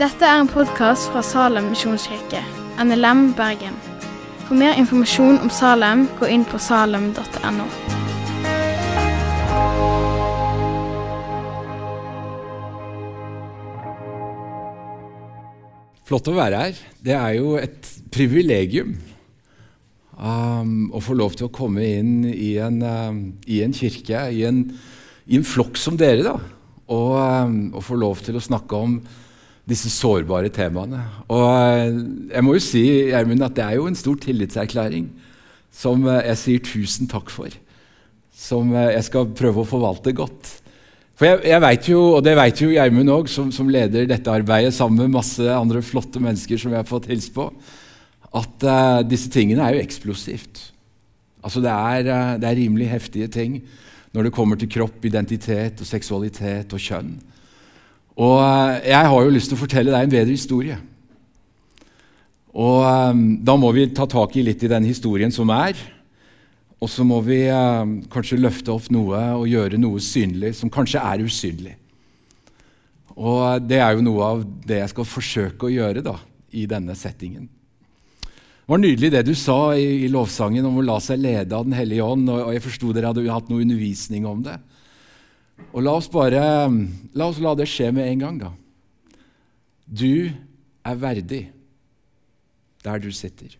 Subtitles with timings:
[0.00, 2.38] Dette er en podkast fra Salem misjonskirke,
[2.80, 3.74] NLM Bergen.
[4.46, 7.66] For mer informasjon om Salem, gå inn på salem.no.
[16.08, 16.82] Flott å være her.
[17.04, 18.96] Det er jo et privilegium
[20.16, 24.46] um, å få lov til å komme inn i en, um, i en kirke, i
[24.48, 24.64] en,
[25.28, 26.38] en, flokk som dere, da,
[26.88, 29.02] og, um, og, få lov til å snakke om
[29.70, 31.00] disse sårbare temaene.
[31.30, 31.88] Og uh,
[32.30, 35.08] jeg må jo si Gjermund, at det er jo en stor tillitserklæring
[35.72, 37.54] som uh, jeg sier tusen takk for.
[38.34, 40.56] Som uh, jeg skal prøve å forvalte godt.
[41.20, 44.32] For jeg, jeg vet jo, og det vet jo Gjermund òg, som, som, leder dette
[44.32, 47.50] arbeidet sammen med masse andre flotte mennesker som jeg har fått hilse på,
[48.40, 50.62] at uh, disse tingene er jo eksplosivt.
[51.44, 53.60] Altså det er, uh, det er, rimelig heftige ting
[54.16, 57.12] når det kommer til kropp, identitet, og seksualitet og kjønn.
[58.20, 60.76] Og uh, jeg har jo lyst til å fortelle deg en bedre historie.
[62.50, 65.78] Og um, Da må vi ta tak i litt i den historien som er.
[66.80, 71.02] Og så må vi eh, kanskje løfte opp noe og gjøre noe synlig som kanskje
[71.04, 71.74] er usynlig.
[73.20, 76.14] Og det er jo noe av det jeg skal forsøke å gjøre da,
[76.56, 77.50] i denne settingen.
[78.24, 81.66] Det var nydelig det du sa i, i lovsangen om å la seg lede av
[81.68, 82.28] Den hellige ånd.
[82.30, 84.56] og, og Jeg forsto dere hadde hatt noe undervisning om det.
[85.70, 86.42] Og la oss bare
[87.14, 88.52] la oss la det skje med en gang, da.
[89.86, 90.30] Du
[90.86, 91.44] er verdig
[92.84, 93.56] der du sitter.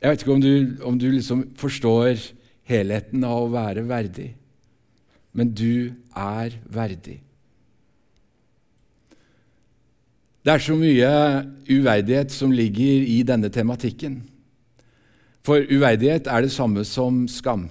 [0.00, 0.52] Jeg vet ikke om du,
[0.84, 2.30] om du liksom forstår
[2.68, 4.30] helheten av å være verdig,
[5.36, 7.18] men du er verdig.
[10.40, 11.10] Det er så mye
[11.68, 14.22] uverdighet som ligger i denne tematikken.
[15.44, 17.68] For uverdighet er det samme som skam.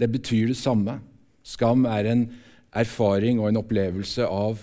[0.00, 0.98] Det betyr det samme.
[1.44, 2.24] Skam er en
[2.72, 4.62] erfaring og en opplevelse av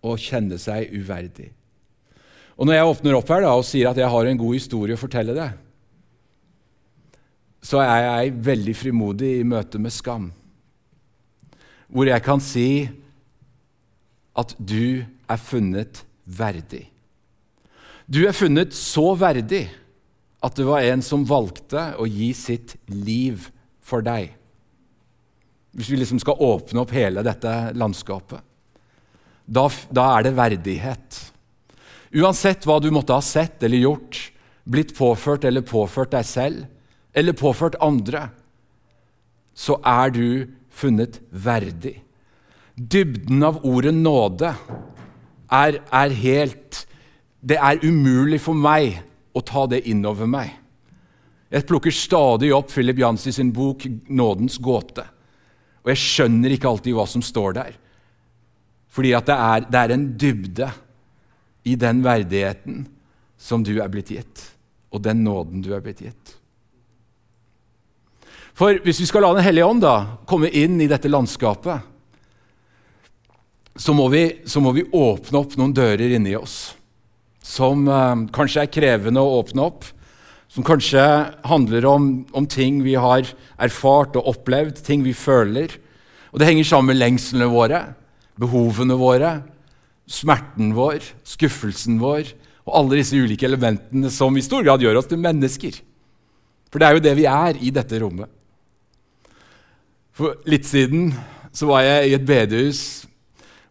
[0.00, 1.50] å kjenne seg uverdig.
[2.60, 4.96] Og Når jeg åpner opp her da, og sier at jeg har en god historie
[4.96, 5.56] å fortelle deg,
[7.64, 10.30] så er jeg veldig frimodig i møte med skam.
[11.88, 12.68] Hvor jeg kan si
[14.36, 16.86] at du er funnet verdig.
[18.10, 19.66] Du er funnet så verdig
[20.40, 23.48] at det var en som valgte å gi sitt liv
[23.84, 24.32] for deg.
[25.76, 28.42] Hvis vi liksom skal åpne opp hele dette landskapet.
[29.50, 31.18] Da, da er det verdighet.
[32.10, 34.18] Uansett hva du måtte ha sett eller gjort,
[34.66, 36.64] blitt påført eller påført deg selv,
[37.14, 38.28] eller påført andre,
[39.54, 40.26] så er du
[40.70, 41.98] funnet verdig.
[42.74, 44.54] Dybden av ordet nåde
[45.50, 46.86] er, er helt
[47.40, 48.98] Det er umulig for meg
[49.32, 50.50] å ta det innover meg.
[51.50, 55.06] Jeg plukker stadig opp Philip Jansi sin bok 'Nådens gåte'.
[55.84, 57.76] Og jeg skjønner ikke alltid hva som står der.
[58.90, 60.70] Fordi det er, det er en dybde
[61.70, 62.84] i den verdigheten
[63.40, 64.42] som du er blitt gitt,
[64.92, 66.34] og den nåden du er blitt gitt.
[68.56, 71.86] For hvis vi skal la Den hellige ånd da komme inn i dette landskapet,
[73.80, 76.74] så må vi, så må vi åpne opp noen dører inni oss
[77.50, 79.86] som eh, kanskje er krevende å åpne opp,
[80.50, 81.02] som kanskje
[81.46, 83.28] handler om, om, ting vi har
[83.60, 85.70] erfart og opplevd, ting vi føler.
[86.34, 87.84] Og det henger sammen med lengslene våre,
[88.40, 89.34] behovene våre,
[90.10, 92.32] smerten vår, skuffelsen vår
[92.66, 95.78] og alle disse ulike elementene som i stor grad gjør oss til mennesker.
[96.70, 98.30] For det er jo det vi er i dette rommet.
[100.14, 101.12] For litt siden
[101.54, 102.82] så var jeg i et bedehus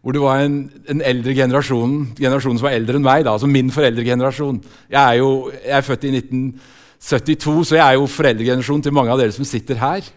[0.00, 3.50] hvor det var en, en eldre generasjon generasjonen som var eldre enn meg, da, altså
[3.50, 4.62] min foreldregenerasjon.
[4.88, 9.12] Jeg er jo jeg er født i 1972, så jeg er jo foreldregenerasjon til mange
[9.12, 10.08] av dere som sitter her.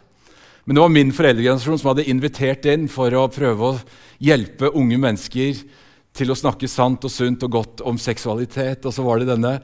[0.64, 3.80] Men det var min foreldregenerasjon som hadde invitert inn for å prøve å
[4.24, 5.60] hjelpe unge mennesker
[6.16, 8.86] til å snakke sant og sunt og godt om seksualitet.
[8.88, 9.58] Og så var det denne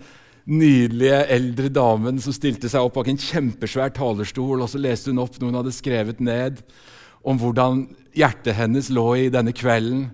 [0.49, 5.21] nydelige eldre damen som stilte seg opp bak en kjempesvær talerstol, og så leste hun
[5.23, 6.59] opp noe hun hadde skrevet ned
[7.23, 7.85] om hvordan
[8.17, 10.09] hjertet hennes lå i denne kvelden.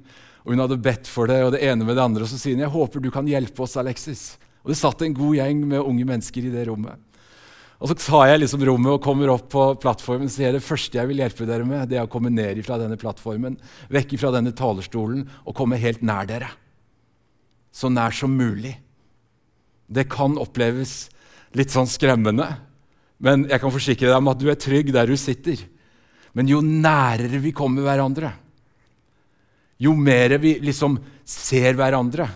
[0.46, 2.26] Og Hun hadde bedt for det, og det ene med det andre.
[2.26, 4.36] Og så sier hun jeg håper du kan hjelpe oss, Alexis.
[4.64, 7.02] Og Det satt en god gjeng med unge mennesker i det rommet.
[7.82, 10.96] Og Så tar jeg liksom rommet og kommer opp på plattformen og sier det første
[10.96, 13.58] jeg vil hjelpe dere med, det er å komme ned fra denne plattformen,
[13.92, 16.50] vekk fra denne talerstolen og komme helt nær dere.
[17.76, 18.78] Så nær som mulig.
[19.92, 21.10] Det kan oppleves
[21.56, 22.48] litt sånn skremmende,
[23.20, 25.60] men jeg kan forsikre deg om at du er trygg der du sitter.
[26.36, 28.32] Men jo nærere vi kommer hverandre,
[29.80, 30.98] jo mer vi liksom
[31.28, 32.28] ser hverandre,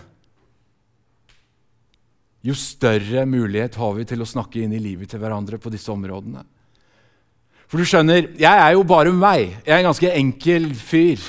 [2.40, 5.92] jo større mulighet har vi til å snakke inn i livet til hverandre på disse
[5.92, 6.40] områdene.
[7.68, 9.60] For du skjønner, jeg er jo bare meg.
[9.62, 11.20] Jeg er en ganske enkel fyr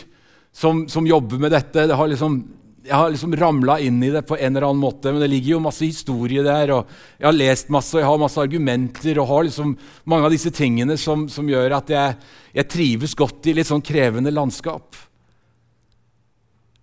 [0.56, 1.84] som, som jobber med dette.
[1.86, 2.40] Det har liksom,
[2.82, 5.56] jeg har liksom ramla inn i det på en eller annen måte, men det ligger
[5.56, 6.74] jo masse historie der.
[6.74, 6.90] og
[7.20, 9.76] Jeg har lest masse, og jeg har masse argumenter og har liksom
[10.10, 12.18] mange av disse tingene som, som gjør at jeg,
[12.58, 14.98] jeg, trives godt i litt sånn krevende landskap.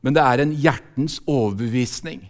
[0.06, 2.28] Men det er en hjertens overbevisning.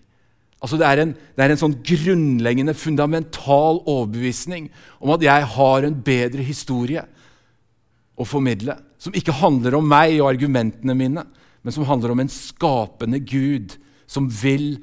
[0.64, 5.86] Altså det, er en, det er en sånn grunnleggende, fundamental overbevisning om at jeg har
[5.86, 7.04] en bedre historie
[8.18, 11.22] å formidle, som ikke handler om meg og argumentene mine,
[11.68, 13.74] men som handler om en skapende Gud
[14.08, 14.78] som vil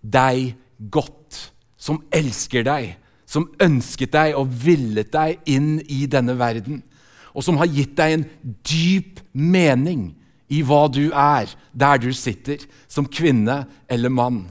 [0.00, 0.54] deg
[0.88, 2.94] godt, som elsker deg,
[3.28, 6.80] som ønsket deg og villet deg inn i denne verden,
[7.36, 8.24] og som har gitt deg en
[8.64, 10.06] dyp mening
[10.48, 14.46] i hva du er, der du sitter, som kvinne eller mann.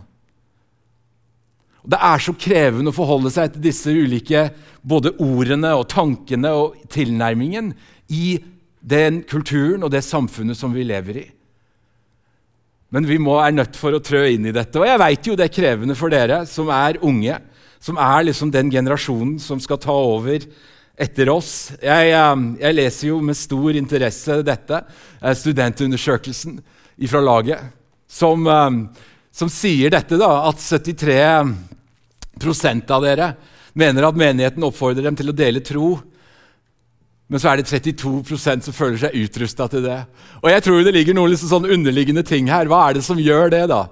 [1.81, 4.51] Det er så krevende å forholde seg til disse ulike
[4.85, 7.73] både ordene og tankene og tilnærmingen
[8.13, 8.35] i
[8.85, 11.31] den kulturen og det samfunnet som vi lever i.
[12.95, 14.79] Men vi må, er nødt for å trø inn i dette.
[14.79, 17.35] Og jeg veit jo det er krevende for dere som er unge,
[17.83, 20.39] som er liksom den generasjonen som skal ta over
[20.95, 21.73] etter oss.
[21.81, 24.79] Jeg, eh, jeg leser jo med stor interesse dette,
[25.19, 26.63] eh, studentundersøkelsen
[27.11, 27.59] fra laget,
[28.07, 28.71] som, eh,
[29.31, 33.35] som sier dette, da, at 73% av dere
[33.75, 35.99] mener at menigheten oppfordrer dem til å dele tro
[37.27, 40.01] men så er det 32% som føler seg utrusta til det.
[40.43, 42.69] Og jeg tror det ligger noen liksom sånn underliggende ting her.
[42.69, 43.63] Hva er det som gjør det?
[43.71, 43.87] da?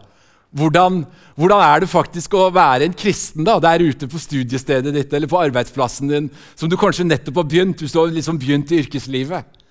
[0.53, 0.99] Hvordan,
[1.33, 5.31] hvordan, er det faktisk å være en kristen da, der ute på studiestedet ditt eller
[5.31, 8.83] på arbeidsplassen din, som du kanskje nettopp har begynt, hvis du har liksom begynt i
[8.83, 9.62] yrkeslivet?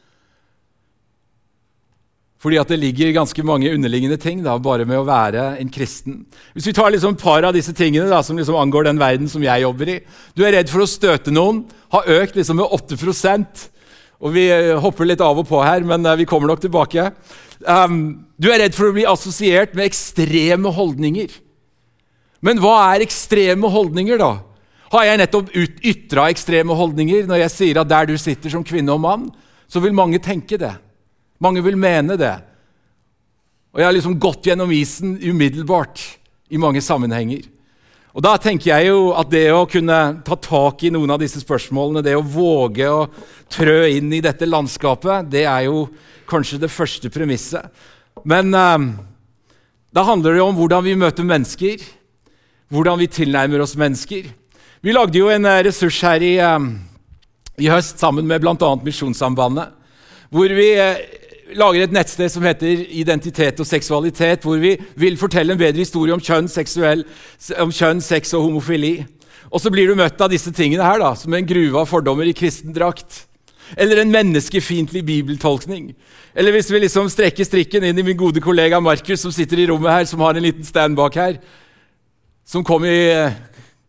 [2.42, 6.24] Fordi at det ligger ganske mange underliggende ting da, bare med å være en kristen.
[6.56, 9.30] Hvis vi tar liksom et par av disse tingene da, som liksom angår den verden
[9.30, 10.00] som jeg jobber i
[10.34, 11.62] Du er redd for å støte noen.
[11.94, 13.68] Har økt liksom med 8%
[14.22, 17.08] og Vi eh, hopper litt av og på her, men uh, vi kommer nok tilbake.
[17.66, 21.34] Um, du er redd for å bli assosiert med ekstreme holdninger.
[22.42, 24.36] Men hva er ekstreme holdninger, da?
[24.94, 28.94] Har jeg nettopp ytra ekstreme holdninger når jeg sier at der du sitter som kvinne
[28.94, 29.28] og mann,
[29.66, 30.74] så vil mange tenke det?
[31.42, 32.34] Mange vil mene det.
[33.72, 36.02] Og jeg har liksom gått gjennom isen umiddelbart
[36.52, 37.48] i mange sammenhenger.
[38.12, 41.40] Og Da tenker jeg jo at det å kunne ta tak i noen av disse
[41.40, 43.06] spørsmålene, det å våge å
[43.50, 45.86] trø inn i dette landskapet, det er jo
[46.28, 47.64] kanskje det første premisset.
[48.28, 48.84] Men eh,
[49.96, 51.80] da handler det om hvordan vi møter mennesker,
[52.72, 54.28] hvordan vi tilnærmer oss mennesker.
[54.84, 56.68] Vi lagde jo en eh, ressurs her i, eh,
[57.64, 58.70] i høst sammen med bl.a.
[58.84, 59.72] Misjonssambandet,
[60.28, 61.00] hvor vi eh,
[61.58, 66.14] lager et nettsted som heter Identitet og seksualitet, hvor vi vil fortelle en bedre historie
[66.14, 67.04] om kjønn, seksuell,
[67.62, 69.02] om kjønn sex og homofili.
[69.52, 72.28] Og så blir du møtt av disse tingene her, da, som en gruve av fordommer
[72.28, 73.26] i kristen drakt.
[73.76, 75.92] Eller en menneskefiendtlig bibeltolkning.
[76.34, 79.66] Eller hvis vi liksom strekker strikken inn i min gode kollega Markus, som sitter i
[79.68, 81.40] rommet her, som har en liten stand bak her,
[82.48, 82.98] som kom i,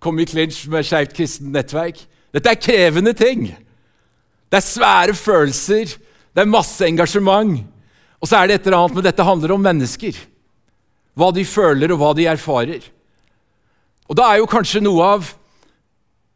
[0.04, 2.00] kom clinch med Skeivt kristent nettverk.
[2.34, 3.52] Dette er krevende ting.
[4.52, 5.96] Det er svære følelser.
[6.34, 7.62] Det er masse engasjement.
[8.24, 10.18] Og så er det et eller annet men dette handler om mennesker.
[11.14, 12.86] Hva de føler, og hva de erfarer.
[14.10, 15.30] Og da er jo kanskje noe av,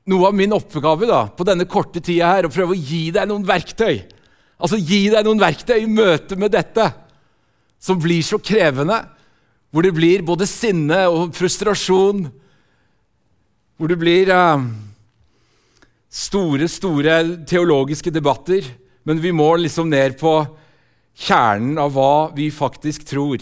[0.07, 3.29] noe av min oppgave da, på denne korte tida her å prøve å gi deg
[3.29, 4.03] noen verktøy.
[4.57, 6.89] Altså gi deg noen verktøy i møte med dette,
[7.81, 9.01] som blir så krevende.
[9.73, 12.27] Hvor det blir både sinne og frustrasjon.
[13.77, 14.63] Hvor det blir uh,
[16.09, 18.65] store, store teologiske debatter
[19.07, 20.41] men vi må liksom ned på
[21.17, 23.41] kjernen av hva vi faktisk tror.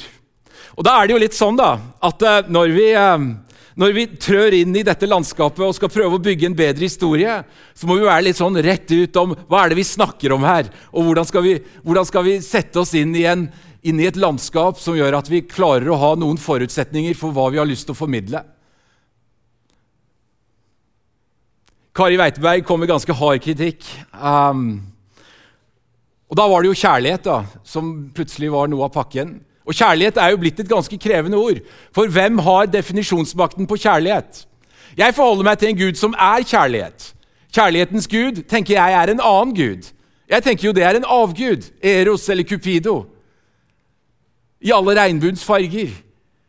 [0.77, 1.73] Og Da er det jo litt sånn da,
[2.05, 6.19] at uh, når, vi, uh, når vi trør inn i dette landskapet og skal prøve
[6.19, 7.41] å bygge en bedre historie,
[7.73, 10.45] så må vi være litt sånn rett ut om hva er det vi snakker om
[10.45, 13.49] her, og hvordan skal vi, hvordan skal vi sette oss inn i, en,
[13.81, 17.49] inn i et landskap som gjør at vi klarer å ha noen forutsetninger for hva
[17.49, 18.45] vi har lyst til å formidle.
[21.95, 23.87] Kari Weiteberg kom med ganske hard kritikk.
[24.11, 24.94] Um,
[26.29, 29.37] og Da var det jo kjærlighet da, som plutselig var noe av pakken.
[29.65, 31.59] Og kjærlighet er jo blitt et ganske krevende ord.
[31.93, 34.45] For hvem har definisjonsmakten på kjærlighet?
[34.97, 37.11] Jeg forholder meg til en gud som er kjærlighet.
[37.53, 39.91] Kjærlighetens gud tenker jeg er en annen gud.
[40.29, 41.69] Jeg tenker jo det er en avgud.
[41.83, 43.05] Eros eller Cupido.
[44.61, 45.93] I alle regnbuens farger.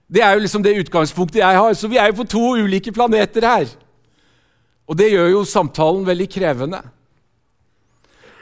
[0.09, 1.75] Det er jo liksom det utgangspunktet jeg har.
[1.75, 3.73] Så vi er jo på to ulike planeter her.
[4.87, 6.81] Og det gjør jo samtalen veldig krevende.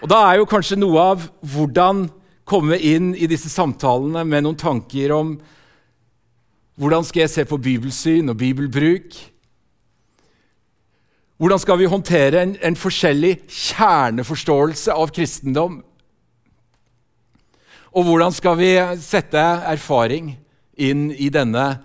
[0.05, 2.11] Og Da er jo kanskje noe av hvordan
[2.45, 5.39] komme inn i disse samtalene med noen tanker om
[6.77, 9.17] hvordan skal jeg se på bibelsyn og bibelbruk?
[11.41, 15.81] Hvordan skal vi håndtere en, en forskjellig kjerneforståelse av kristendom?
[17.97, 18.71] Og hvordan skal vi
[19.01, 19.41] sette
[19.73, 20.35] erfaring
[20.77, 21.79] inn i denne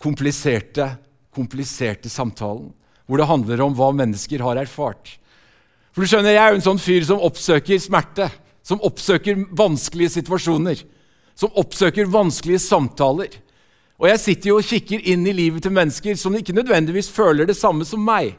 [0.00, 0.94] kompliserte,
[1.36, 2.70] kompliserte samtalen?
[3.04, 5.19] Hvor det handler om hva mennesker har erfart.
[5.90, 8.30] For du skjønner, Jeg er jo en sånn fyr som oppsøker smerte,
[8.62, 10.82] som oppsøker vanskelige situasjoner,
[11.34, 13.32] som oppsøker vanskelige samtaler.
[14.00, 17.48] Og jeg sitter jo og kikker inn i livet til mennesker som ikke nødvendigvis føler
[17.48, 18.36] det samme som meg,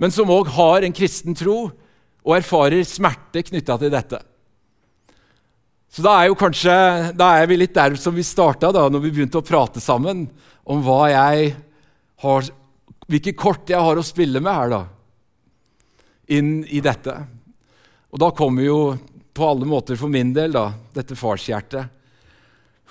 [0.00, 1.70] men som òg har en kristen tro
[2.24, 4.20] og erfarer smerte knytta til dette.
[5.90, 6.72] Så da er, jo kanskje,
[7.18, 10.22] da er vi litt der som vi starta da når vi begynte å prate sammen
[10.62, 11.50] om hva jeg
[12.22, 12.48] har,
[13.10, 14.70] hvilke kort jeg har å spille med her.
[14.70, 14.82] da
[16.32, 17.14] inn i dette.
[18.10, 18.80] Og da kommer jo
[19.34, 21.96] på alle måter for min del da, dette farshjertet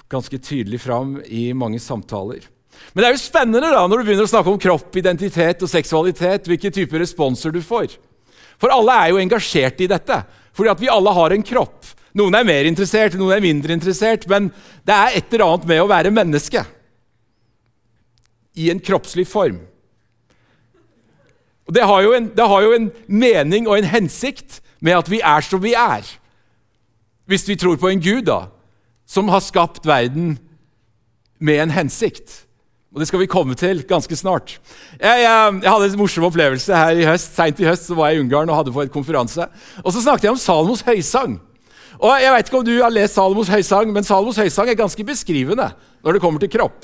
[0.10, 2.42] ganske tydelig fram i mange samtaler.
[2.94, 5.70] Men det er jo spennende da, når du begynner å snakke om kropp, identitet og
[5.70, 7.94] seksualitet, hvilke typer responser du får.
[8.60, 10.18] For alle er jo engasjert i dette,
[10.56, 11.94] fordi at vi alle har en kropp.
[12.18, 14.50] Noen er mer interessert, noen er mindre interessert, men
[14.88, 16.66] det er et eller annet med å være menneske
[18.60, 19.62] i en kroppslig form.
[21.70, 25.20] Og det har, en, det har, jo en, mening og en hensikt med at vi
[25.22, 26.08] er som vi er.
[27.30, 28.48] Hvis vi tror på en Gud da,
[29.06, 30.40] som har skapt verden
[31.38, 32.48] med en hensikt.
[32.90, 34.56] Og Det skal vi komme til ganske snart.
[34.98, 37.38] Jeg, jeg, jeg hadde en morsom opplevelse her i høst.
[37.38, 39.46] Seint i høst så var jeg i Ungarn og hadde på et konferanse.
[39.84, 41.38] Og Så snakket jeg om Salomos høysang.
[42.00, 45.06] Og Jeg vet ikke om du har lest Salomos høysang, men Salomos høysang er ganske
[45.06, 45.70] beskrivende
[46.02, 46.82] når det kommer til kropp.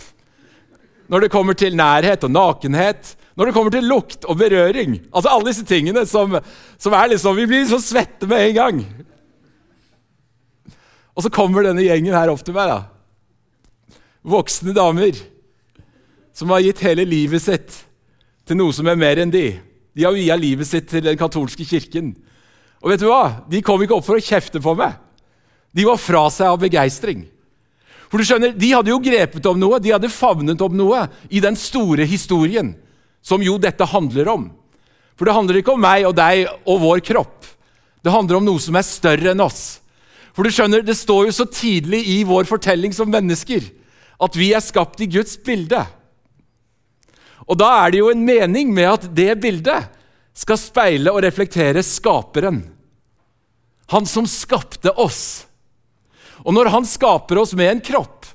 [1.10, 5.32] Når det kommer til nærhet og nakenhet når det kommer til lukt og berøring Altså
[5.32, 6.38] alle disse tingene som,
[6.80, 8.82] som er liksom Vi blir så svette med en gang.
[11.16, 12.72] Og så kommer denne gjengen her opp til meg.
[12.72, 13.98] da.
[14.26, 15.16] Voksne damer
[16.36, 17.76] som har gitt hele livet sitt
[18.46, 19.54] til noe som er mer enn de.
[19.96, 22.12] De har via livet sitt til den katolske kirken.
[22.84, 23.46] Og vet du hva?
[23.48, 24.98] De kom ikke opp for å kjefte på meg.
[25.72, 27.24] De var fra seg av begeistring.
[28.12, 31.40] For du skjønner, De hadde jo grepet om noe, de hadde favnet om noe i
[31.44, 32.76] den store historien
[33.26, 34.46] som jo dette handler om.
[35.18, 37.48] For det handler ikke om meg og deg og vår kropp.
[38.06, 39.80] Det handler om noe som er større enn oss.
[40.36, 43.64] For du skjønner, Det står jo så tidlig i vår fortelling som mennesker
[44.22, 45.82] at vi er skapt i Guds bilde.
[47.46, 49.90] Og da er det jo en mening med at det bildet
[50.36, 52.62] skal speile og reflektere skaperen.
[53.94, 55.46] Han som skapte oss.
[56.44, 58.26] Og når han skaper oss med en kropp,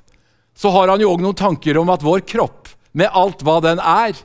[0.55, 3.79] så har han jo òg noen tanker om at vår kropp, med alt hva den
[3.79, 4.17] er,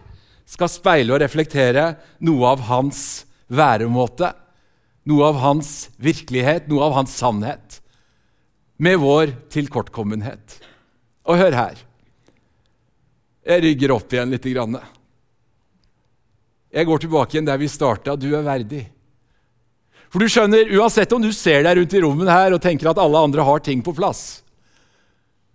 [0.46, 3.00] skal speile og reflektere noe av hans
[3.50, 4.30] væremåte,
[5.06, 5.72] noe av hans
[6.02, 7.80] virkelighet, noe av hans sannhet,
[8.78, 10.58] med vår tilkortkommenhet.
[11.26, 11.80] Og hør her.
[13.46, 14.46] Jeg rygger opp igjen litt.
[16.76, 18.16] Jeg går tilbake igjen der vi starta.
[18.18, 18.84] Du er verdig.
[20.10, 23.00] For du skjønner, Uansett om du ser deg rundt i rommet her og tenker at
[23.02, 24.42] alle andre har ting på plass,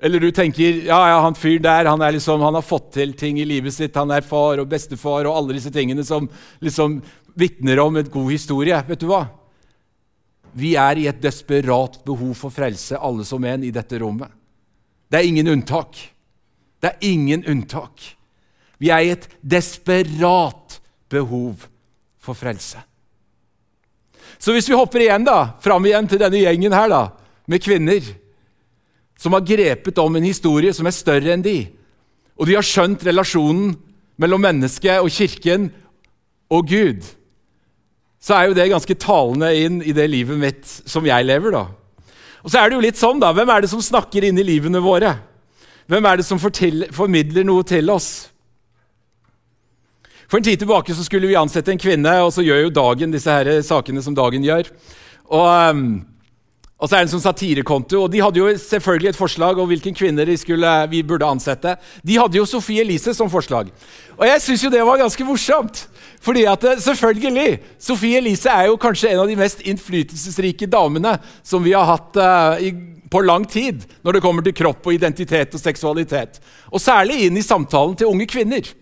[0.01, 3.37] eller du tenker ja, ja, han fyren der han, liksom, han, har fått til ting
[3.39, 3.95] i livet sitt.
[3.95, 6.25] Han er far og bestefar og alle disse tingene som
[6.59, 6.97] liksom
[7.37, 8.79] vitner om en god historie.
[8.87, 9.27] Vet du hva?
[10.57, 14.33] Vi er i et desperat behov for frelse, alle som en, i dette rommet.
[15.11, 16.01] Det er ingen unntak.
[16.81, 18.01] Det er ingen unntak.
[18.81, 20.79] Vi er i et desperat
[21.13, 21.67] behov
[22.17, 22.81] for frelse.
[24.41, 27.03] Så hvis vi hopper igjen da, fram igjen til denne gjengen her da,
[27.45, 28.01] med kvinner
[29.21, 31.59] som har grepet om en historie som er større enn de.
[32.41, 33.75] Og de har skjønt relasjonen
[34.21, 35.69] mellom mennesket og kirken
[36.51, 37.05] og Gud.
[38.21, 41.53] Så er jo det ganske talende inn i det livet mitt som jeg lever.
[41.53, 41.67] da.
[42.41, 43.29] Og så er det jo litt sånn, da.
[43.33, 45.15] Hvem er det som snakker inn i livene våre?
[45.89, 48.09] Hvem er det som formidler noe til oss?
[50.31, 53.13] For en tid tilbake så skulle vi ansette en kvinne, og så gjør jo Dagen
[53.13, 54.73] disse her sakene som Dagen gjør.
[55.29, 55.45] Og...
[55.45, 55.91] Um,
[56.81, 59.67] og så er det en sånn satirekonto, og De hadde jo selvfølgelig et forslag om
[59.69, 61.75] hvilken kvinner skulle, vi burde ansette.
[62.01, 63.69] De hadde jo Sofie Elise som forslag.
[64.17, 65.83] Og jeg syns det var ganske morsomt.
[66.25, 71.19] Fordi at eh, selvfølgelig, Sofie Elise er jo kanskje en av de mest innflytelsesrike damene
[71.45, 72.73] som vi har hatt uh, i,
[73.13, 76.41] på lang tid når det kommer til kropp og identitet og seksualitet.
[76.73, 78.73] Og særlig inn i samtalen til unge kvinner.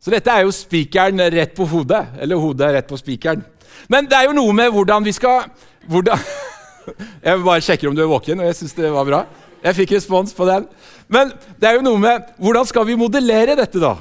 [0.00, 2.06] Så dette er jo spikeren rett på hodet.
[2.22, 3.42] Eller hodet rett på spikeren.
[3.90, 5.48] Men det er jo noe med hvordan vi skal
[5.90, 6.20] hvordan
[7.24, 9.18] Jeg bare sjekker om du er våken, og jeg syns det var bra.
[9.60, 10.64] Jeg fikk respons på den.
[11.12, 13.94] Men det er jo noe med hvordan skal vi modellere dette, da?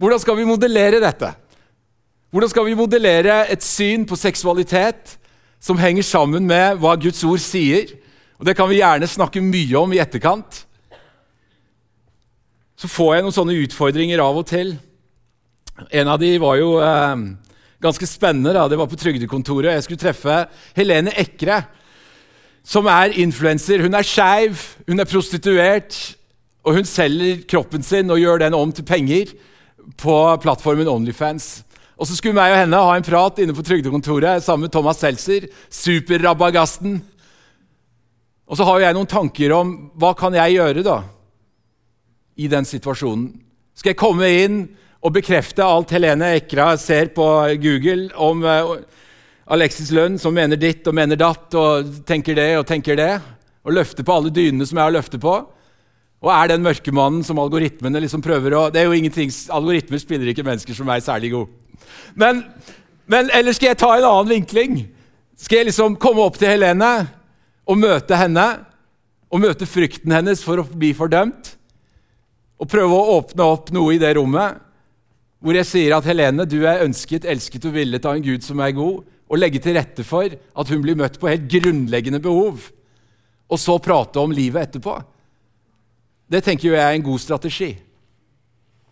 [0.00, 1.32] Hvordan skal vi modellere dette?
[2.32, 5.16] Hvordan skal vi modellere et syn på seksualitet
[5.60, 7.92] som henger sammen med hva Guds ord sier?
[8.38, 10.64] Og Det kan vi gjerne snakke mye om i etterkant.
[12.78, 14.76] Så får jeg noen sånne utfordringer av og til.
[15.90, 17.16] En av de var jo eh,
[17.80, 18.52] Ganske spennende.
[18.52, 19.72] da, Det var på trygdekontoret.
[19.72, 21.62] Jeg skulle treffe Helene Ekre,
[22.64, 23.82] som er influenser.
[23.82, 24.58] Hun er skeiv,
[24.88, 26.16] hun er prostituert,
[26.64, 29.30] og hun selger kroppen sin og gjør den om til penger
[29.96, 31.62] på plattformen Onlyfans.
[31.98, 35.00] Og så skulle meg og henne ha en prat inne på trygdekontoret sammen med Thomas
[35.02, 37.00] Seltzer, superrabagasten.
[38.48, 41.00] Og så har jeg noen tanker om hva kan jeg gjøre da
[42.38, 43.32] i den situasjonen.
[43.74, 44.60] Skal jeg komme inn
[44.98, 47.26] og bekrefte alt Helene Ekra ser på
[47.62, 48.78] Google om uh,
[49.54, 53.12] Alexis Lønn, som mener ditt og mener datt og tenker det og tenker det,
[53.62, 55.36] og løfte på alle dynene som jeg har løftet på?
[56.18, 60.32] Og er den mørkemannen som algoritmene liksom prøver å Det er jo ingenting, Algoritmer spiller
[60.32, 61.52] ikke mennesker som er særlig gode.
[62.18, 62.42] Men,
[63.06, 64.80] men eller skal jeg ta en annen vinkling?
[65.38, 67.06] Skal jeg liksom komme opp til Helene
[67.68, 68.48] og møte henne
[69.30, 71.54] og møte frykten hennes for å bli fordømt?
[72.58, 74.58] Og prøve å åpne opp noe i det rommet
[75.38, 78.58] hvor jeg sier at Helene, du er ønsket, elsket og villet av en Gud som
[78.62, 82.64] er god, og legge til rette for at hun blir møtt på helt grunnleggende behov,
[83.48, 84.96] og så prate om livet etterpå.
[86.28, 87.70] Det tenker jeg er en god strategi.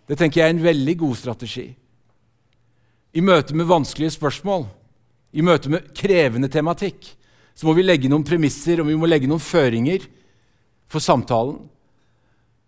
[0.07, 1.67] Det tenker jeg er en veldig god strategi.
[3.17, 4.67] I møte med vanskelige spørsmål,
[5.37, 7.11] i møte med krevende tematikk,
[7.57, 10.05] så må vi legge noen premisser og vi må legge noen føringer
[10.93, 11.59] for samtalen.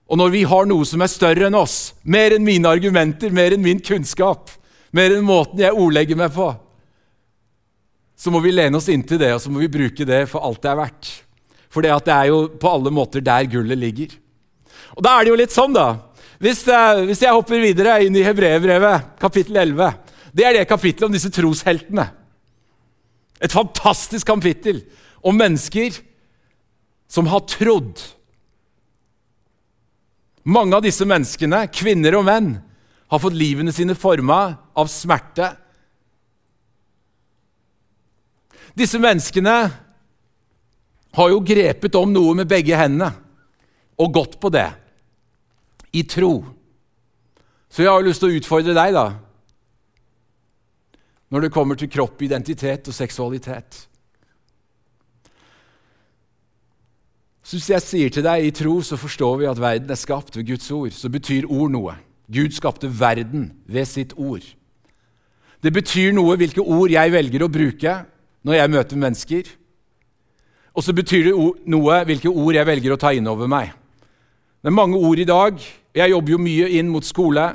[0.08, 3.52] Og når vi har noe som er større enn oss, mer enn mine argumenter, mer
[3.52, 4.48] enn min kunnskap,
[4.96, 6.48] mer enn måten jeg ordlegger meg på,
[8.18, 10.62] så må vi lene oss inntil det og så må vi bruke det for alt
[10.64, 11.10] det er verdt.
[11.68, 14.14] For det, er jo på alle måter der gullet ligger.
[14.96, 15.88] Og da er det jo litt sånn, da.
[16.40, 19.92] Hvis, uh, hvis jeg hopper videre inn i Hebreerbrevet, kapittel 11
[20.32, 22.06] Det er det kapittelet om disse trosheltene.
[23.42, 24.80] Et fantastisk kapittel
[25.22, 26.00] om mennesker
[27.10, 28.00] som har trodd
[30.48, 32.54] mange av disse menneskene, kvinner og menn,
[33.08, 34.40] har fått livene sine forma
[34.76, 35.50] av smerte.
[38.76, 39.56] Disse menneskene
[41.18, 43.10] har jo grepet om noe med begge hendene
[43.98, 44.68] og gått på det
[45.96, 46.44] i tro.
[47.68, 49.06] Så jeg har lyst til å utfordre deg, da,
[51.28, 53.87] når det kommer til kropp, identitet og seksualitet.
[57.48, 60.34] Så hvis jeg sier til deg i tro, så forstår vi at verden er skapt
[60.36, 60.90] ved Guds ord.
[60.92, 61.94] Så betyr ord noe.
[62.28, 64.44] Gud skapte verden ved sitt ord.
[65.64, 67.94] Det betyr noe hvilke ord jeg velger å bruke
[68.44, 69.48] når jeg møter mennesker.
[70.76, 71.32] Og så betyr det
[71.72, 73.72] noe hvilke ord jeg velger å ta inn over meg.
[74.60, 75.56] Det er mange ord i dag.
[75.96, 77.46] Jeg jobber jo mye inn mot skole.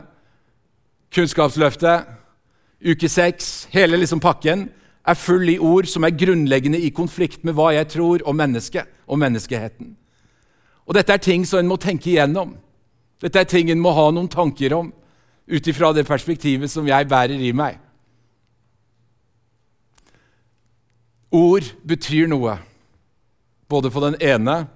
[1.14, 2.10] Kunnskapsløftet,
[2.82, 4.72] uke seks, hele liksom pakken
[5.04, 8.88] er full i ord som er grunnleggende i konflikt med hva jeg tror om mennesket
[9.08, 9.96] og menneskeheten.
[10.88, 12.56] Og Dette er ting som en må tenke igjennom.
[13.24, 14.92] Dette er ting en må ha noen tanker om
[15.48, 17.80] ut ifra det perspektivet som jeg bærer i meg.
[21.34, 22.60] Ord betyr noe,
[23.68, 24.68] både på den ene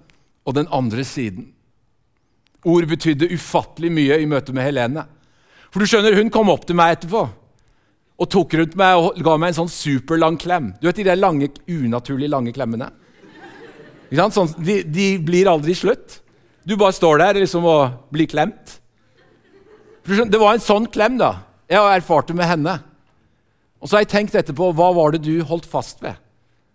[0.47, 1.51] og den andre siden.
[2.67, 5.05] Ord betydde ufattelig mye i møte med Helene.
[5.71, 7.27] For du skjønner, Hun kom opp til meg etterpå
[8.17, 10.71] og tok rundt meg og ga meg en sånn superlang klem.
[10.81, 12.89] Du vet de der lange, unaturlig lange klemmene?
[14.09, 16.21] Sånn, de, de, blir aldri slutt.
[16.67, 18.79] Du bare står der liksom og blir klemt.
[20.07, 21.33] Det var en sånn klem da.
[21.69, 22.77] Jeg erfarte med henne.
[23.77, 26.17] Og så har jeg tenkt etterpå hva var det du holdt fast ved?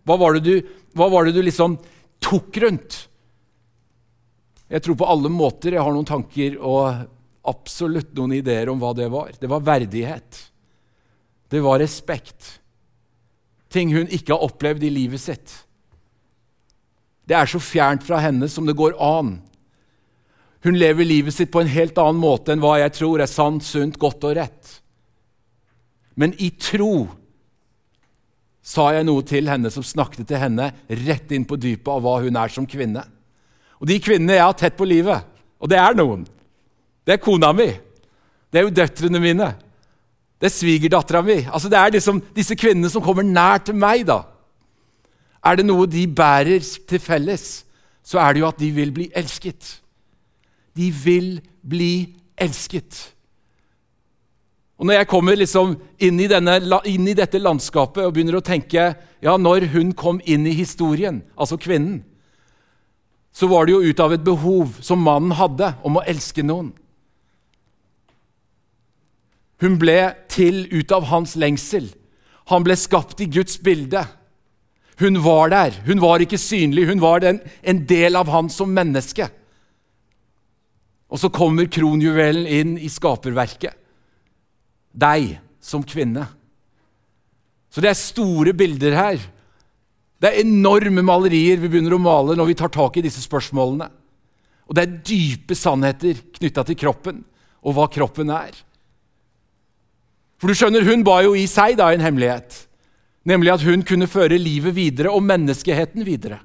[0.06, 1.74] Hva var det du, var det du liksom
[2.22, 3.00] tok rundt?
[4.72, 7.02] Jeg tror på alle måter jeg har noen tanker og
[7.48, 9.34] absolutt noen ideer om hva det var.
[9.40, 10.38] Det var verdighet
[11.52, 12.58] det var respekt.
[13.72, 15.52] Ting hun ikke har opplevd i livet sitt.
[17.28, 19.36] Det er så fjernt fra henne som det går an.
[20.64, 23.64] Hun lever livet sitt på en helt annen måte enn hva jeg tror er sant,
[23.66, 24.78] sunt, godt og rett.
[26.16, 27.08] Men i tro
[28.62, 30.70] sa jeg noe til henne som snakket til henne
[31.02, 33.02] rett inn på dypet av hva hun er som kvinne.
[33.82, 35.26] Og de kvinnene jeg har tett på livet,
[35.58, 36.24] og det er noen
[37.02, 37.66] Det er kona mi.
[38.46, 39.48] Det er jo døtrene mine.
[40.42, 41.36] Det er svigerdattera mi.
[41.46, 44.02] Altså, det er liksom disse kvinnene som kommer nær til meg.
[44.08, 44.24] da.
[45.38, 47.62] Er det noe de bærer til felles,
[48.02, 49.78] så er det jo at de vil bli elsket.
[50.74, 53.14] De vil bli elsket.
[54.82, 56.58] Og Når jeg kommer liksom inn i, denne,
[56.90, 61.22] inn i dette landskapet og begynner å tenke ja, når hun kom inn i historien,
[61.38, 62.00] altså kvinnen,
[63.30, 66.72] så var det jo ut av et behov som mannen hadde om å elske noen.
[69.62, 69.98] Hun ble
[70.32, 71.86] til ut av hans lengsel.
[72.50, 74.02] Han ble skapt i Guds bilde.
[74.98, 75.76] Hun var der.
[75.86, 79.28] Hun var ikke synlig, hun var den, en del av han som menneske.
[81.12, 83.76] Og så kommer kronjuvelen inn i skaperverket.
[84.92, 86.26] Deg som kvinne.
[87.72, 89.22] Så det er store bilder her.
[90.20, 93.88] Det er enorme malerier vi begynner å male når vi tar tak i disse spørsmålene.
[94.68, 97.22] Og det er dype sannheter knytta til kroppen
[97.62, 98.54] og hva kroppen er.
[100.42, 102.64] For du skjønner, Hun ba jo i seg da en hemmelighet,
[103.22, 106.40] nemlig at hun kunne føre livet videre og menneskeheten videre.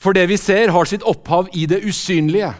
[0.00, 2.54] For det vi ser, har sitt opphav i det usynlige.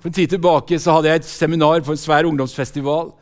[0.00, 3.12] For en tid tilbake så hadde jeg et seminar på en svær ungdomsfestival.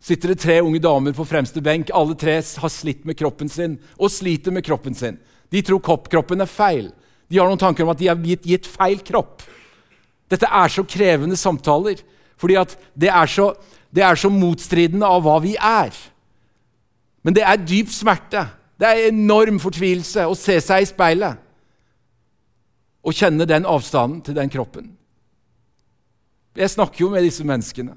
[0.00, 1.90] sitter det tre unge damer på fremste benk.
[1.92, 5.18] Alle tre har slitt med kroppen sin og sliter med kroppen sin.
[5.50, 6.92] De tror kroppen er feil.
[7.28, 9.42] De har noen tanker om at de har gitt, gitt feil kropp.
[10.32, 12.00] Dette er så krevende samtaler,
[12.40, 12.58] fordi
[12.98, 13.52] det er, så,
[13.94, 15.94] det er så motstridende av hva vi er.
[17.22, 18.46] Men det er dyp smerte.
[18.80, 21.38] Det er enorm fortvilelse å se seg i speilet
[23.02, 24.92] og kjenne den avstanden til den kroppen.
[26.54, 27.96] Jeg snakker jo med disse menneskene.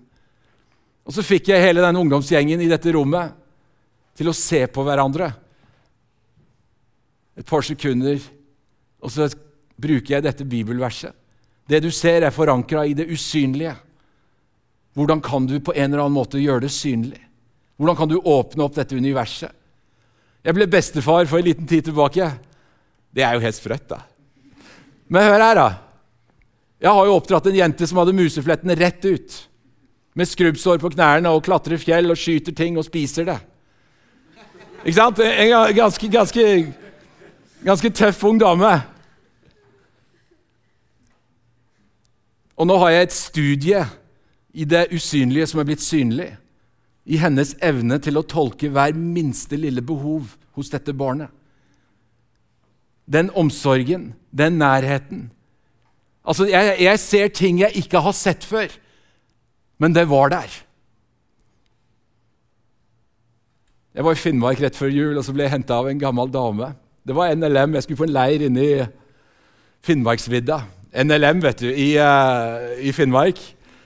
[1.06, 3.36] Og så fikk jeg hele den ungdomsgjengen i dette rommet
[4.18, 5.30] til å se på hverandre.
[7.36, 8.18] Et par sekunder,
[9.04, 9.28] og så
[9.76, 11.14] bruker jeg dette bibelverset.
[11.68, 13.76] Det du ser, er forankra i det usynlige.
[14.96, 17.20] Hvordan kan du på en eller annen måte gjøre det synlig?
[17.76, 19.52] Hvordan kan du åpne opp dette universet?
[20.46, 22.30] Jeg ble bestefar for en liten tid tilbake.
[23.12, 24.00] Det er jo helt sprøtt, da.
[25.12, 25.68] Men hør her, da.
[26.80, 29.36] Jeg har jo oppdratt en jente som hadde museflettene rett ut.
[30.16, 33.38] Med skrubbsår på knærne og klatrer fjell og skyter ting og spiser det.
[34.86, 35.20] Ikke sant?
[35.20, 36.48] En ganske, ganske,
[37.66, 38.72] ganske tøff ung dame.
[42.56, 43.86] Og nå har jeg et studie
[44.56, 46.32] i det usynlige som er blitt synlig.
[47.06, 51.30] I hennes evne til å tolke hver minste lille behov hos dette barnet.
[53.06, 55.28] Den omsorgen, den nærheten,
[56.26, 58.72] Altså, jeg, jeg ser ting jeg ikke har sett før,
[59.78, 60.54] men det var der.
[63.96, 66.32] Jeg var i Finnmark rett før jul og så ble jeg henta av en gammel
[66.34, 66.74] dame.
[67.06, 67.78] Det var NLM.
[67.78, 68.88] Jeg skulle på en leir inne i
[69.86, 70.58] Finnmarksvidda.
[71.06, 73.40] NLM, vet du, i, uh, i Finnmark.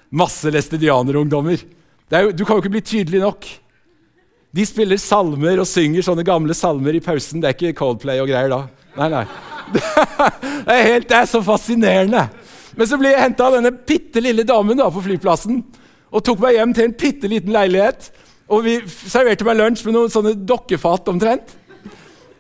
[0.10, 1.62] Masse læstedianerungdommer.
[2.10, 3.46] Du kan jo ikke bli tydelig nok.
[4.56, 7.42] De spiller salmer og synger sånne gamle salmer i pausen.
[7.42, 8.64] Det er ikke Coldplay og greier da.
[8.98, 9.26] Nei, nei.
[10.70, 12.24] Det er, helt, det er så fascinerende.
[12.78, 15.62] Men så ble jeg henta av denne bitte lille damen da, på flyplassen
[16.10, 18.10] og tok meg hjem til en bitte liten leilighet.
[18.50, 21.54] Og vi serverte meg lunsj med noen sånne dokkefat omtrent.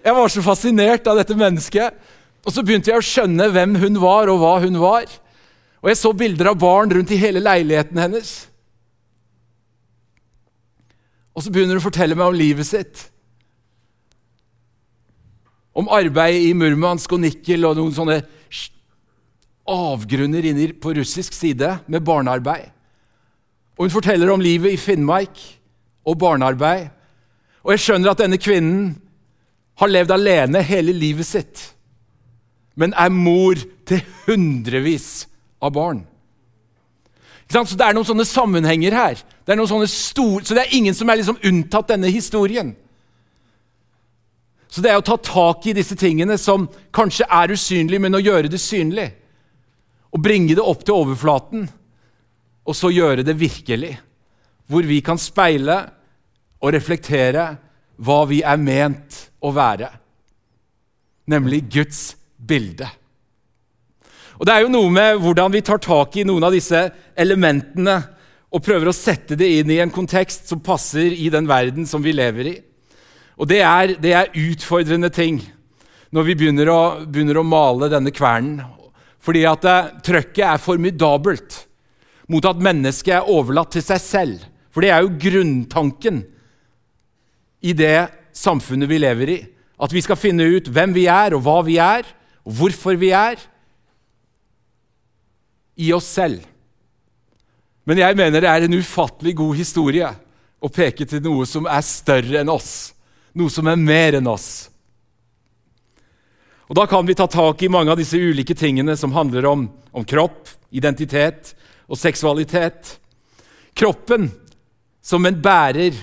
[0.05, 1.97] Jeg var så fascinert av dette mennesket.
[2.45, 5.09] Og så begynte jeg å skjønne hvem hun var, og hva hun var.
[5.79, 8.33] Og jeg så bilder av barn rundt i hele leiligheten hennes.
[11.35, 13.05] Og så begynner hun å fortelle meg om livet sitt
[15.79, 18.19] om arbeid i Murmansk og Nikel og noen sånne
[19.69, 22.71] avgrunner inni på russisk side med barnearbeid.
[23.77, 25.39] Og hun forteller om livet i Finnmark
[26.03, 26.89] og barnearbeid.
[27.63, 28.97] Og jeg skjønner at denne kvinnen
[29.79, 31.61] har levd alene hele livet sitt,
[32.75, 35.28] men er mor til hundrevis
[35.61, 36.03] av barn.
[37.49, 39.23] Så Det er noen sånne sammenhenger her.
[39.45, 42.75] Det er store, så det er ingen som er liksom unntatt denne historien.
[44.69, 48.21] Så det er å ta tak i disse tingene som kanskje er usynlige, men å
[48.21, 49.09] gjøre det synlig.
[50.13, 51.65] Og bringe det opp til overflaten,
[52.65, 53.95] og så gjøre det virkelig.
[54.69, 55.79] Hvor vi kan speile
[56.61, 57.47] og reflektere
[57.97, 59.89] hva vi er ment å være.
[61.33, 62.03] Nemlig Guds
[62.37, 62.85] bilde.
[64.39, 66.85] Og Det er jo noe med hvordan vi tar tak i noen av disse
[67.19, 67.97] elementene
[68.49, 72.01] og prøver å sette det inn i en kontekst som passer i den verden som
[72.01, 72.55] vi lever i.
[73.35, 75.41] Og det er, det er utfordrende ting
[76.15, 78.63] når vi begynner å, begynner å male denne kvernen.
[79.19, 81.59] Fordi at eh, trøkket er formidabelt
[82.31, 84.47] mot at mennesket er overlatt til seg selv.
[84.71, 86.23] For det er jo grunntanken
[87.59, 88.07] i det
[88.39, 89.39] samfunnet vi lever i.
[89.79, 92.07] At vi skal finne ut hvem vi er, og hva vi er,
[92.47, 93.39] og hvorfor vi er.
[95.79, 96.43] I oss selv.
[97.87, 100.09] Men jeg mener det er en ufattelig god historie
[100.59, 102.91] å peke til noe som er større enn oss
[103.37, 104.69] noe som er mer enn oss.
[106.69, 109.65] Og Da kan vi ta tak i mange av disse ulike tingene som handler om,
[109.91, 111.55] om kropp, identitet
[111.89, 112.99] og seksualitet.
[113.73, 114.29] Kroppen
[115.01, 115.95] som en bærer,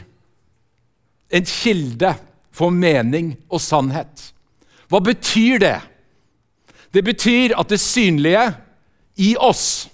[1.31, 2.17] en kilde
[2.51, 4.33] for mening og sannhet.
[4.91, 5.79] Hva betyr det?
[6.91, 8.43] Det betyr at det synlige
[9.17, 9.89] i oss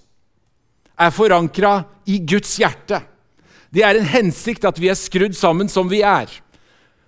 [0.99, 3.01] er forankra i Guds hjerte.
[3.73, 6.29] Det er en hensikt at vi er skrudd sammen som vi er.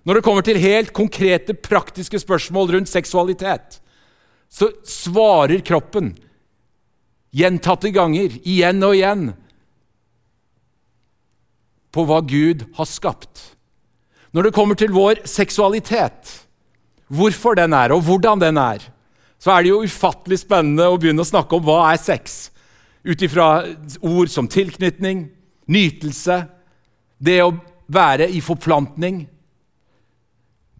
[0.05, 3.79] Når det kommer til helt konkrete, praktiske spørsmål rundt seksualitet,
[4.49, 6.13] så svarer kroppen
[7.35, 9.25] gjentatte ganger, igjen og igjen,
[11.91, 13.41] på hva Gud har skapt.
[14.35, 16.31] Når det kommer til vår seksualitet,
[17.07, 18.83] hvorfor den er, og hvordan den er,
[19.39, 22.49] så er det jo ufattelig spennende å begynne å snakke om hva er sex.
[23.05, 23.65] Ut ifra
[24.01, 25.27] ord som tilknytning,
[25.69, 26.45] nytelse,
[27.17, 27.53] det å
[27.87, 29.25] være i forplantning.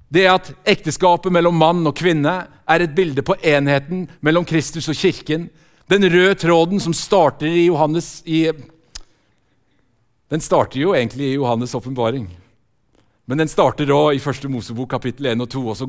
[0.09, 4.97] Det at ekteskapet mellom mann og kvinne er et bilde på enheten mellom Kristus og
[4.97, 5.49] kirken.
[5.91, 8.47] Den røde tråden som starter i Johannes i,
[10.29, 12.25] Den starter jo egentlig i Johannes' åpenbaring.
[13.25, 15.87] Men den starter òg i Første Mosebok kapittel 1 og 2, og så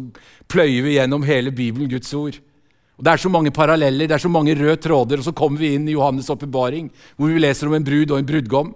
[0.49, 2.37] pløyer vi gjennom hele Bibelen, Guds ord.
[2.97, 5.61] Og Det er så mange paralleller, det er så mange røde tråder, og så kommer
[5.61, 8.75] vi inn i Johannes' åpenbaring, hvor vi leser om en brud og en brudgom.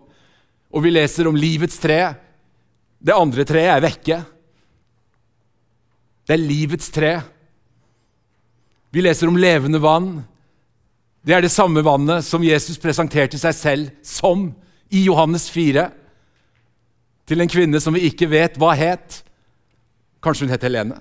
[0.70, 2.14] Og vi leser om livets tre.
[3.00, 4.18] Det andre treet er vekke.
[6.28, 7.14] Det er livets tre.
[8.92, 10.12] Vi leser om levende vann.
[11.24, 14.50] Det er det samme vannet som Jesus presenterte seg selv som
[14.92, 15.88] i Johannes 4
[17.30, 19.22] til en kvinne som vi ikke vet hva het.
[20.20, 21.00] Kanskje hun het Helene.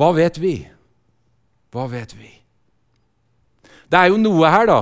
[0.00, 0.54] Hva vet vi?
[1.74, 2.30] Hva vet vi?
[3.90, 4.78] Det er jo noe her, da,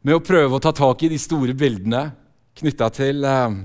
[0.00, 2.06] med å prøve å ta tak i de store bildene
[2.56, 3.58] knytta til eh,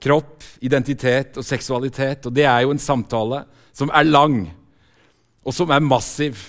[0.00, 2.30] kropp, identitet og seksualitet.
[2.30, 3.42] Og det er jo en samtale
[3.76, 4.40] som er lang,
[5.44, 6.40] og som er massiv.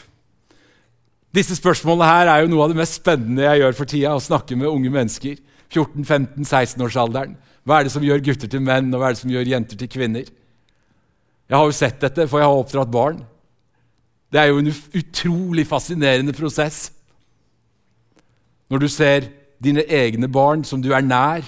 [1.36, 4.15] Disse spørsmålene her er jo noe av det mest spennende jeg gjør for tida.
[4.15, 5.36] Å snakke med unge mennesker.
[5.69, 7.36] 14-15-16-årsalderen.
[7.67, 9.84] Hva er det som gjør gutter til menn, og hva er det som gjør jenter
[9.84, 10.32] til kvinner?
[11.49, 13.23] Jeg har jo sett dette, for jeg har oppdratt barn.
[14.29, 16.91] Det er jo en utrolig fascinerende prosess.
[18.69, 21.41] Når du ser dine egne barn, som du er nær,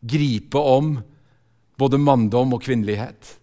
[0.00, 0.96] gripe om
[1.78, 3.36] både manndom og kvinnelighet.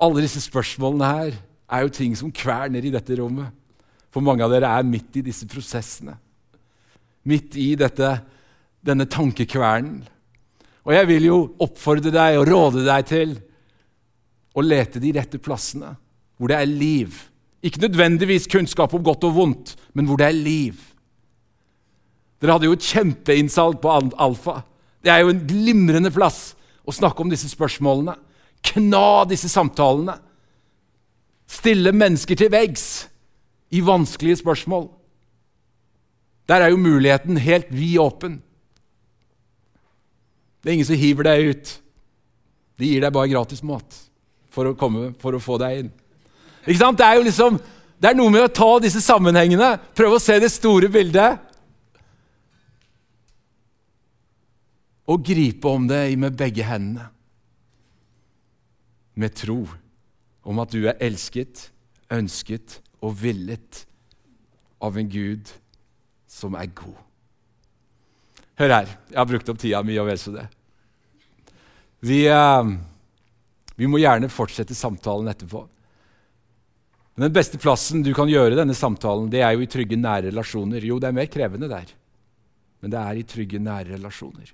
[0.00, 3.50] Alle disse spørsmålene her er jo ting som kverner i dette rommet.
[4.10, 6.16] For mange av dere er midt i disse prosessene.
[7.28, 8.14] Midt i dette,
[8.84, 10.00] denne tankekvernen.
[10.86, 13.34] Og jeg vil jo oppfordre deg og råde deg til
[14.56, 15.92] å lete de rette plassene,
[16.36, 17.18] hvor det er liv.
[17.62, 20.80] Ikke nødvendigvis kunnskap om godt og vondt, men hvor det er liv.
[22.40, 24.62] Dere hadde jo et kjempeinnsalg på Alfa.
[25.04, 26.54] Det er jo en glimrende plass
[26.88, 28.16] å snakke om disse spørsmålene.
[28.64, 30.16] Kna disse samtalene.
[31.50, 32.86] Stille mennesker til veggs
[33.74, 34.88] i vanskelige spørsmål.
[36.48, 38.40] Der er jo muligheten helt vid åpen.
[40.60, 41.72] Det er ingen som hiver deg ut.
[42.80, 43.96] De gir deg bare gratis mat
[44.52, 45.92] for å, komme, for å få deg inn.
[46.66, 46.98] Ikke sant?
[47.00, 47.58] Det er jo liksom,
[48.00, 51.40] det er noe med å ta disse sammenhengene, prøve å se det store bildet.
[55.10, 57.08] Og gripe om det med begge hendene.
[59.20, 59.64] Med tro
[60.46, 61.68] om at du er elsket,
[62.12, 63.84] ønsket og villet
[64.80, 65.50] av en Gud
[66.30, 67.09] som er god.
[68.60, 70.44] Hør her, jeg har brukt opp tida mi og vel så det.
[72.04, 72.72] Vi, eh,
[73.76, 75.62] vi, må gjerne fortsette samtalen etterpå.
[77.14, 80.28] Men Den beste plassen du kan gjøre denne samtalen, det er jo i trygge, nære
[80.28, 80.84] relasjoner.
[80.84, 81.88] Jo, det er mer krevende der,
[82.80, 84.52] men det er i trygge, nære relasjoner.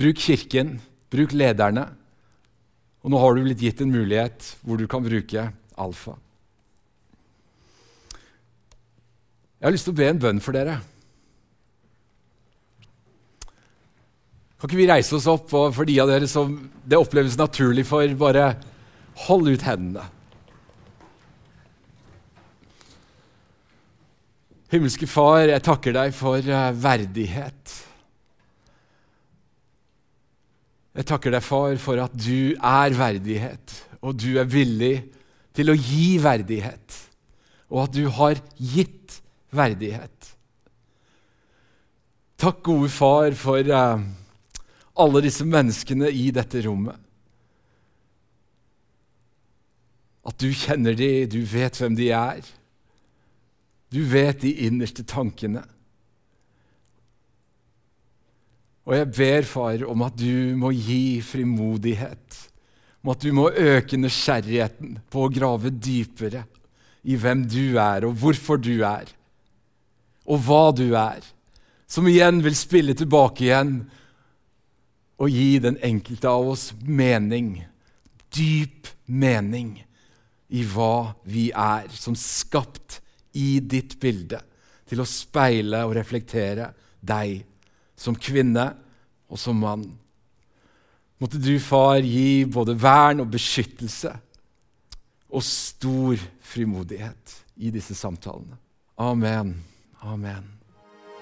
[0.00, 0.78] Bruk Kirken,
[1.12, 1.84] bruk lederne.
[3.04, 6.16] Og nå har du blitt gitt en mulighet hvor du kan bruke alfa.
[9.60, 10.78] Jeg har lyst til å be en bønn for dere.
[14.62, 16.52] Kan ikke vi reise oss opp, og for de av dere som
[16.86, 18.52] det oppleves naturlig for, bare
[19.24, 20.04] hold ut hendene.
[24.70, 27.74] Himmelske Far, jeg takker deg for eh, verdighet.
[30.94, 34.94] Jeg takker deg, far, for at du er verdighet, og du er villig
[35.58, 37.02] til å gi verdighet,
[37.66, 39.18] og at du har gitt
[39.50, 40.34] verdighet.
[42.38, 43.98] Takk, gode far, for uh,
[44.98, 46.98] alle disse menneskene i dette rommet.
[50.22, 52.42] At du kjenner dem, du vet hvem de er.
[53.92, 55.64] Du vet de innerste tankene.
[58.86, 62.38] Og jeg ber, far, om at du må gi frimodighet,
[63.02, 66.44] om at du må øke nysgjerrigheten på å grave dypere
[67.02, 69.10] i hvem du er, og hvorfor du er,
[70.26, 71.22] og hva du er,
[71.86, 73.74] som igjen vil spille tilbake igjen
[75.22, 77.54] og gi den enkelte av oss mening,
[78.34, 79.76] dyp mening,
[80.52, 82.98] i hva vi er, som skapt
[83.38, 84.42] i ditt bilde,
[84.88, 87.38] til å speile og reflektere deg
[87.96, 88.66] som kvinne
[89.32, 89.86] og som mann.
[91.22, 94.10] Måtte du, far, gi både vern og beskyttelse
[95.32, 98.58] og stor frimodighet i disse samtalene.
[99.00, 99.54] Amen.
[100.02, 100.61] Amen.